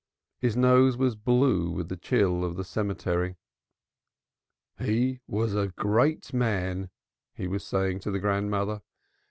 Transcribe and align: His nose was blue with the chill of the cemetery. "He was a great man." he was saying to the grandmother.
His 0.39 0.57
nose 0.57 0.97
was 0.97 1.15
blue 1.15 1.69
with 1.69 1.87
the 1.87 1.95
chill 1.95 2.43
of 2.43 2.55
the 2.55 2.63
cemetery. 2.63 3.35
"He 4.79 5.19
was 5.27 5.53
a 5.53 5.67
great 5.67 6.33
man." 6.33 6.89
he 7.35 7.47
was 7.47 7.63
saying 7.63 7.99
to 7.99 8.09
the 8.09 8.17
grandmother. 8.17 8.81